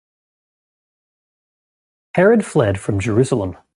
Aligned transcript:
Herod 2.15 2.43
fled 2.43 2.79
from 2.79 2.99
Jerusalem. 2.99 3.55